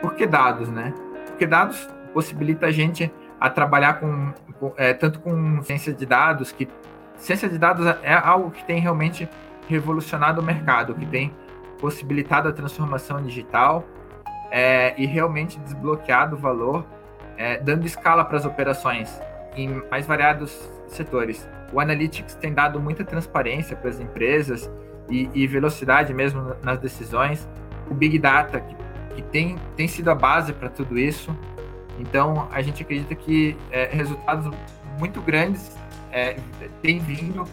[0.00, 0.92] por que dados, né?
[1.26, 6.52] Porque dados possibilita a gente a trabalhar com, com é, tanto com ciência de dados,
[6.52, 6.68] que
[7.16, 9.28] ciência de dados é algo que tem realmente
[9.68, 11.32] revolucionado o mercado, que tem
[11.80, 13.84] possibilitado a transformação digital
[14.50, 16.84] é, e realmente desbloqueado o valor,
[17.36, 19.20] é, dando escala para as operações
[19.56, 21.48] em mais variados setores.
[21.72, 24.70] O Analytics tem dado muita transparência para as empresas
[25.08, 27.48] e, e, velocidade mesmo nas decisões.
[27.88, 28.74] O Big Data, que,
[29.20, 31.36] que tem, tem sido a base para tudo isso.
[31.98, 34.50] Então, a gente acredita que é, resultados
[34.98, 35.76] muito grandes
[36.10, 36.36] é,
[36.82, 37.44] têm vindo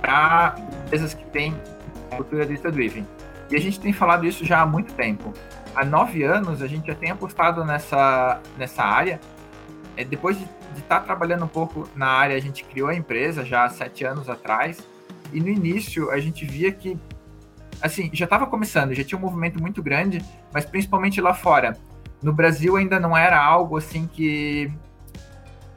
[0.00, 1.54] para empresas que têm
[2.16, 3.06] cultura data-driven.
[3.50, 5.32] E a gente tem falado isso já há muito tempo.
[5.74, 9.20] Há nove anos, a gente já tem apostado nessa, nessa área.
[9.96, 10.44] É, depois de
[10.76, 14.04] estar tá trabalhando um pouco na área, a gente criou a empresa já há sete
[14.04, 14.86] anos atrás.
[15.32, 16.98] E no início, a gente via que,
[17.82, 21.76] assim, já estava começando, já tinha um movimento muito grande, mas principalmente lá fora.
[22.22, 24.72] No Brasil ainda não era algo assim que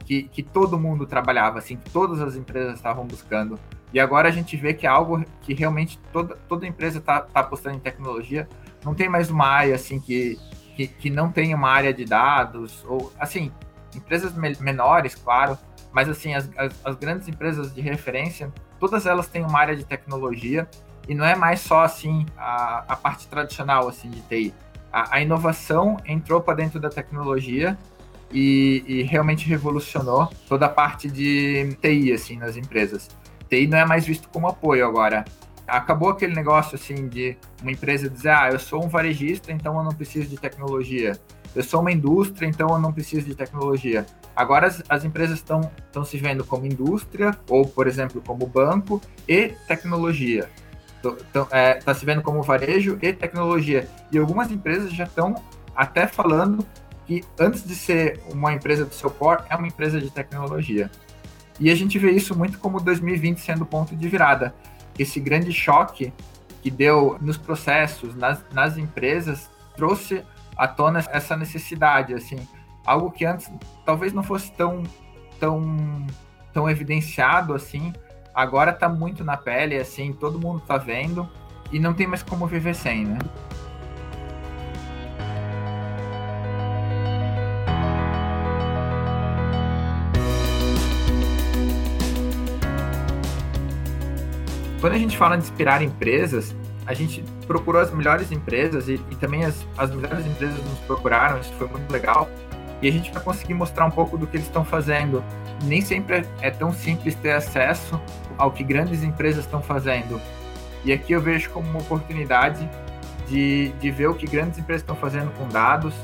[0.06, 3.58] que, que todo mundo trabalhava, assim, que todas as empresas estavam buscando.
[3.92, 7.40] E agora a gente vê que é algo que realmente toda, toda empresa está tá
[7.40, 8.48] apostando em tecnologia.
[8.84, 10.38] Não tem mais uma área assim que,
[10.76, 13.50] que, que não tem uma área de dados, ou assim,
[13.96, 15.58] empresas me menores, claro,
[15.92, 19.84] mas assim, as, as, as, grandes empresas de referência, todas elas têm uma área de
[19.84, 20.68] tecnologia
[21.08, 24.54] e não é mais só assim a, a parte tradicional assim de TI.
[24.92, 27.76] A, a inovação entrou para dentro da tecnologia
[28.32, 33.08] e, e, realmente revolucionou toda a parte de TI assim nas empresas.
[33.48, 35.24] TI não é mais visto como apoio agora.
[35.66, 39.82] Acabou aquele negócio assim de uma empresa dizer, ah, eu sou um varejista, então eu
[39.82, 41.18] não preciso de tecnologia.
[41.54, 44.06] Eu sou uma indústria, então eu não preciso de tecnologia.
[44.34, 49.54] Agora as, as empresas estão se vendo como indústria, ou, por exemplo, como banco e
[49.66, 50.48] tecnologia.
[51.50, 53.88] É, tá se vendo como varejo e tecnologia.
[54.10, 55.34] E algumas empresas já estão
[55.74, 56.64] até falando
[57.06, 60.90] que antes de ser uma empresa do seu core, é uma empresa de tecnologia.
[61.60, 64.54] E a gente vê isso muito como 2020 sendo ponto de virada.
[64.98, 66.12] Esse grande choque
[66.62, 70.24] que deu nos processos, nas, nas empresas, trouxe
[70.56, 72.36] à tona essa necessidade, assim,
[72.84, 73.50] algo que antes
[73.84, 74.82] talvez não fosse tão,
[75.38, 76.06] tão,
[76.52, 77.92] tão evidenciado, assim,
[78.36, 81.26] agora está muito na pele, assim, todo mundo está vendo
[81.72, 83.18] e não tem mais como viver sem, né?
[94.86, 96.54] quando a gente fala de inspirar empresas,
[96.86, 101.40] a gente procurou as melhores empresas e, e também as, as melhores empresas nos procuraram,
[101.40, 102.28] isso foi muito legal.
[102.82, 105.24] E a gente vai conseguir mostrar um pouco do que eles estão fazendo.
[105.64, 108.00] Nem sempre é tão simples ter acesso
[108.36, 110.20] ao que grandes empresas estão fazendo.
[110.84, 112.68] E aqui eu vejo como uma oportunidade
[113.26, 115.94] de, de ver o que grandes empresas estão fazendo com dados,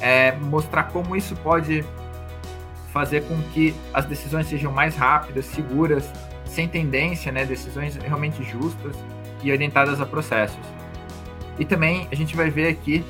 [0.00, 1.84] é, mostrar como isso pode
[2.92, 6.10] fazer com que as decisões sejam mais rápidas, seguras
[6.44, 8.96] sem tendência, né, decisões realmente justas
[9.42, 10.58] e orientadas a processos.
[11.58, 13.04] E também a gente vai ver aqui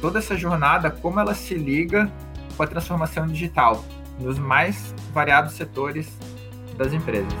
[0.00, 2.10] toda essa jornada, como ela se liga
[2.54, 3.84] com a transformação digital
[4.18, 6.16] nos mais variados setores
[6.76, 7.32] das empresas.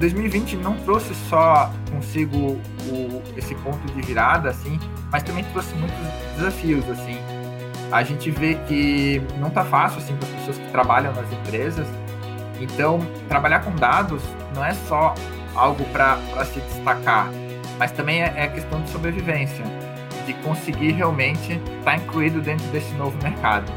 [0.00, 4.76] ...2020 não trouxe só consigo o, esse ponto de virada, assim,
[5.12, 5.96] mas também trouxe muitos
[6.36, 7.16] desafios, assim
[7.92, 11.86] a gente vê que não está fácil assim para as pessoas que trabalham nas empresas.
[12.58, 14.22] Então, trabalhar com dados
[14.54, 15.14] não é só
[15.54, 16.16] algo para
[16.46, 17.28] se destacar,
[17.82, 19.64] mas também é, é questão de sobrevivência,
[20.24, 23.72] de conseguir realmente estar tá incluído dentro desse novo mercado.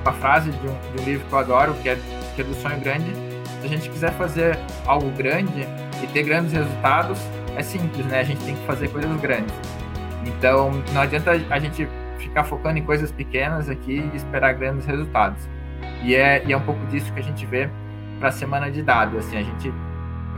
[0.00, 1.98] Uma frase de um, de um livro que eu adoro, que é,
[2.34, 3.12] que é do Sonho Grande,
[3.60, 5.68] se a gente quiser fazer algo grande
[6.02, 7.18] e ter grandes resultados,
[7.54, 8.20] é simples, né?
[8.20, 9.54] A gente tem que fazer coisas grandes.
[10.24, 11.86] Então, não adianta a gente
[12.24, 15.48] ficar focando em coisas pequenas aqui e esperar grandes resultados.
[16.02, 17.68] E é, e é um pouco disso que a gente vê
[18.18, 19.72] para a semana de dados, assim, a gente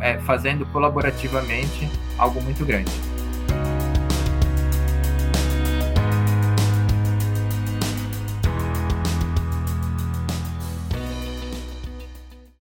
[0.00, 2.90] é, fazendo colaborativamente algo muito grande.